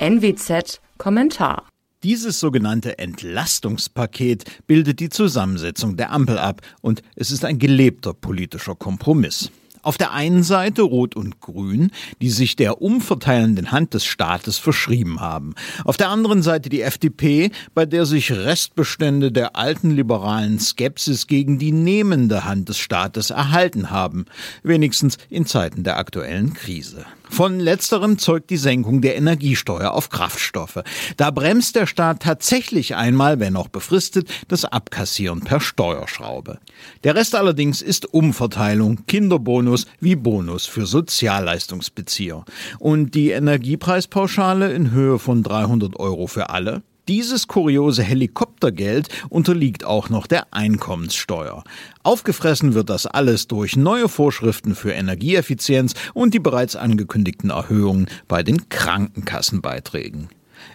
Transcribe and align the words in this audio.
NWZ 0.00 0.80
Kommentar 0.96 1.66
dieses 2.04 2.38
sogenannte 2.38 3.00
Entlastungspaket 3.00 4.44
bildet 4.68 5.00
die 5.00 5.08
Zusammensetzung 5.08 5.96
der 5.96 6.12
Ampel 6.12 6.38
ab 6.38 6.60
und 6.80 7.02
es 7.16 7.32
ist 7.32 7.44
ein 7.44 7.58
gelebter 7.58 8.14
politischer 8.14 8.76
Kompromiss. 8.76 9.50
Auf 9.82 9.98
der 9.98 10.12
einen 10.12 10.42
Seite 10.42 10.82
Rot 10.82 11.16
und 11.16 11.40
Grün, 11.40 11.90
die 12.20 12.30
sich 12.30 12.56
der 12.56 12.82
umverteilenden 12.82 13.72
Hand 13.72 13.94
des 13.94 14.04
Staates 14.04 14.58
verschrieben 14.58 15.20
haben. 15.20 15.54
Auf 15.84 15.96
der 15.96 16.08
anderen 16.08 16.42
Seite 16.42 16.68
die 16.68 16.82
FDP, 16.82 17.50
bei 17.74 17.86
der 17.86 18.06
sich 18.06 18.32
Restbestände 18.32 19.32
der 19.32 19.56
alten 19.56 19.90
liberalen 19.90 20.58
Skepsis 20.58 21.26
gegen 21.26 21.58
die 21.58 21.72
nehmende 21.72 22.44
Hand 22.44 22.68
des 22.68 22.78
Staates 22.78 23.30
erhalten 23.30 23.90
haben, 23.90 24.26
wenigstens 24.62 25.18
in 25.30 25.46
Zeiten 25.46 25.84
der 25.84 25.98
aktuellen 25.98 26.54
Krise. 26.54 27.04
Von 27.30 27.60
letzterem 27.60 28.18
zeugt 28.18 28.50
die 28.50 28.56
Senkung 28.56 29.02
der 29.02 29.16
Energiesteuer 29.16 29.92
auf 29.92 30.08
Kraftstoffe. 30.08 30.82
Da 31.16 31.30
bremst 31.30 31.76
der 31.76 31.86
Staat 31.86 32.22
tatsächlich 32.22 32.96
einmal, 32.96 33.38
wenn 33.38 33.56
auch 33.56 33.68
befristet, 33.68 34.28
das 34.48 34.64
Abkassieren 34.64 35.40
per 35.40 35.60
Steuerschraube. 35.60 36.58
Der 37.04 37.14
Rest 37.14 37.34
allerdings 37.34 37.82
ist 37.82 38.12
Umverteilung, 38.12 39.04
Kinderbonus 39.06 39.67
wie 40.00 40.16
Bonus 40.16 40.66
für 40.66 40.86
Sozialleistungsbezieher. 40.86 42.44
Und 42.78 43.14
die 43.14 43.30
Energiepreispauschale 43.30 44.72
in 44.72 44.90
Höhe 44.90 45.18
von 45.18 45.42
300 45.42 45.98
Euro 45.98 46.26
für 46.26 46.50
alle? 46.50 46.82
Dieses 47.08 47.48
kuriose 47.48 48.02
Helikoptergeld 48.02 49.08
unterliegt 49.30 49.84
auch 49.84 50.10
noch 50.10 50.26
der 50.26 50.52
Einkommenssteuer. 50.52 51.64
Aufgefressen 52.02 52.74
wird 52.74 52.90
das 52.90 53.06
alles 53.06 53.48
durch 53.48 53.76
neue 53.76 54.10
Vorschriften 54.10 54.74
für 54.74 54.92
Energieeffizienz 54.92 55.94
und 56.12 56.34
die 56.34 56.38
bereits 56.38 56.76
angekündigten 56.76 57.48
Erhöhungen 57.48 58.08
bei 58.28 58.42
den 58.42 58.68
Krankenkassenbeiträgen. 58.68 60.28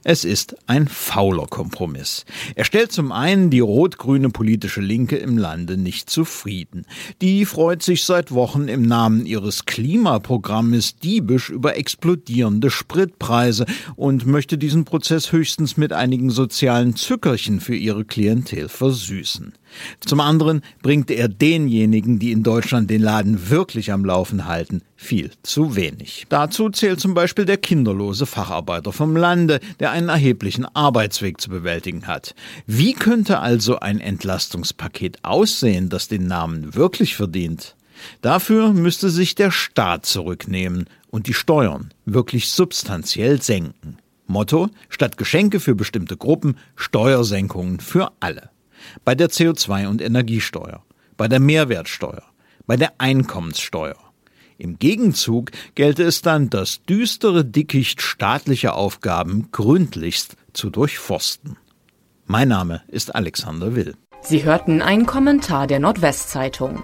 Es 0.04 0.26
ist 0.26 0.56
ein 0.68 0.88
fauler 0.88 1.48
Kompromiss. 1.48 2.26
Er 2.56 2.66
stellt 2.66 2.92
zum 2.92 3.12
einen 3.12 3.50
die 3.50 3.60
rot-grüne 3.60 4.30
politische 4.30 4.82
Linke 4.82 5.16
im 5.16 5.38
Lande 5.38 5.78
nicht 5.78 6.10
zufrieden. 6.10 6.86
Die 7.22 7.46
freut 7.46 7.84
sich 7.84 8.04
seit 8.04 8.32
Wochen 8.32 8.68
im 8.68 8.84
Namen 8.84 9.26
ihres 9.26 9.66
Klimaprogrammes 9.66 10.98
diebisch 10.98 11.50
über 11.50 11.78
explodierende 11.78 12.70
Spritpreise 12.70 13.66
und 13.96 14.26
möchte 14.26 14.58
diesen 14.58 14.86
Prozess 14.86 15.32
höchstens 15.32 15.78
mit 15.78 15.94
einigen 15.94 16.30
sozialen 16.30 16.96
Zückerchen 16.96 17.60
für 17.60 17.76
ihre 17.76 18.06
Klientel 18.06 18.70
versüßen. 18.70 19.54
Zum 20.00 20.20
anderen 20.20 20.62
bringt 20.82 21.10
er 21.10 21.28
denjenigen, 21.28 22.20
die 22.20 22.32
in 22.32 22.44
Deutschland 22.44 22.90
den 22.90 23.02
Laden 23.02 23.50
wirklich 23.50 23.92
am 23.92 24.06
Laufen 24.06 24.46
halten, 24.46 24.82
viel 25.04 25.32
zu 25.44 25.76
wenig. 25.76 26.26
Dazu 26.30 26.70
zählt 26.70 27.00
zum 27.00 27.14
Beispiel 27.14 27.46
der 27.46 27.58
kinderlose 27.58 28.26
Facharbeiter 28.26 28.92
vom 28.92 29.16
Lande, 29.16 29.60
der 29.80 29.92
einen 29.92 30.10
erheblichen 30.10 30.66
Arbeitsweg 30.66 31.40
zu 31.40 31.50
bewältigen 31.50 32.08
hat. 32.08 32.34
Wie 32.66 32.94
könnte 32.94 33.40
also 33.40 33.80
ein 33.80 34.00
Entlastungspaket 34.00 35.24
aussehen, 35.24 35.90
das 35.90 36.08
den 36.08 36.28
Namen 36.28 36.74
wirklich 36.76 37.16
verdient? 37.16 37.76
Dafür 38.22 38.74
müsste 38.74 39.10
sich 39.10 39.36
der 39.36 39.52
Staat 39.52 40.06
zurücknehmen 40.06 40.86
und 41.10 41.28
die 41.28 41.34
Steuern 41.34 41.94
wirklich 42.06 42.50
substanziell 42.50 43.42
senken. 43.42 43.98
Motto 44.26 44.70
statt 44.90 45.18
Geschenke 45.18 45.60
für 45.60 45.76
bestimmte 45.76 46.18
Gruppen 46.18 46.58
Steuersenkungen 46.76 47.80
für 47.80 48.12
alle 48.20 48.50
bei 49.06 49.16
der 49.16 49.30
CO2- 49.30 49.88
und 49.88 50.02
Energiesteuer, 50.02 50.84
bei 51.18 51.28
der 51.28 51.40
Mehrwertsteuer, 51.40 52.24
bei 52.66 52.78
der 52.78 52.94
Einkommenssteuer. 52.98 53.96
Im 54.58 54.80
Gegenzug 54.80 55.52
gelte 55.76 56.04
es 56.04 56.22
dann, 56.22 56.50
das 56.50 56.84
düstere 56.84 57.44
Dickicht 57.46 58.02
staatlicher 58.02 58.76
Aufgaben 58.76 59.50
gründlichst 59.52 60.36
zu 60.54 60.70
durchforsten. 60.70 61.58
Mein 62.26 62.48
Name 62.48 62.82
ist 62.88 63.14
Alexander 63.14 63.76
Will. 63.76 63.96
Sie 64.22 64.44
hörten 64.44 64.82
einen 64.82 65.06
Kommentar 65.06 65.68
der 65.68 65.80
Nordwestzeitung. 65.80 66.84